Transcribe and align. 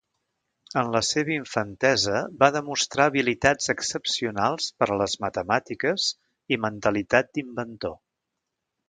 En 0.81 0.87
la 0.93 0.99
seva 1.07 1.29
infantesa 1.33 2.21
va 2.43 2.47
demostrar 2.55 3.07
habilitats 3.11 3.73
excepcionals 3.73 4.71
per 4.81 4.87
a 4.91 4.97
les 5.03 5.15
matemàtiques 5.27 6.07
i 6.57 6.61
mentalitat 6.65 7.31
d'inventor. 7.39 7.95